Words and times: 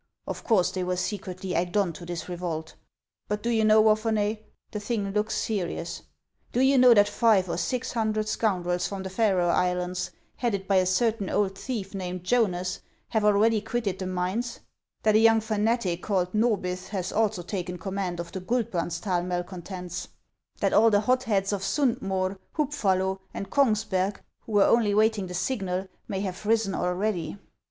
Of 0.25 0.43
course 0.43 0.71
they 0.71 0.83
were 0.83 0.95
secretly 0.95 1.53
egged 1.53 1.77
on 1.77 1.93
to 1.93 2.07
this 2.07 2.27
revolt; 2.27 2.73
but 3.27 3.43
do 3.43 3.51
you 3.51 3.63
know, 3.63 3.83
Wapherney, 3.83 4.39
the 4.71 4.79
thing 4.79 5.11
looks 5.11 5.35
serious? 5.35 6.01
Do 6.51 6.59
you 6.61 6.79
know 6.79 6.95
that 6.95 7.07
five 7.07 7.47
or 7.47 7.57
six 7.57 7.91
hundred 7.91 8.27
scoundrels 8.27 8.87
from 8.87 9.03
the 9.03 9.11
Faroe 9.11 9.49
Islands, 9.49 10.09
headed 10.37 10.67
by 10.67 10.77
a 10.77 10.87
certain 10.87 11.29
old 11.29 11.55
thief 11.55 11.93
named 11.93 12.23
Jonas, 12.23 12.79
have 13.09 13.23
already 13.23 13.61
quitted 13.61 13.99
the 13.99 14.07
mines; 14.07 14.61
that 15.03 15.13
a 15.13 15.19
young 15.19 15.39
fanatic 15.39 16.01
called 16.01 16.33
Norbith 16.33 16.87
has 16.87 17.11
also 17.13 17.43
taken 17.43 17.77
command 17.77 18.19
of 18.19 18.31
the 18.31 18.41
Guldbrandsdal 18.41 19.23
malcon 19.23 19.37
HANS 19.61 19.61
OF 19.61 19.65
ICELAND. 19.65 19.65
tents; 19.65 20.07
that 20.61 20.73
all 20.73 20.89
the 20.89 21.01
hot 21.01 21.25
heads 21.25 21.53
in 21.53 21.59
Sund 21.59 22.01
Moer, 22.01 22.39
Hubi'ullo, 22.55 23.19
and 23.35 23.51
Kougsberg, 23.51 24.19
who 24.47 24.53
were 24.53 24.63
only 24.63 24.95
waiting 24.95 25.27
the 25.27 25.35
signal, 25.35 25.87
may 26.09 26.21
have 26.21 26.47
risen 26.47 26.73
already 26.73 27.37